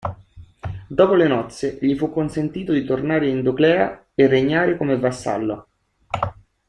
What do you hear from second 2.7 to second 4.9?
di tornare in Doclea e regnare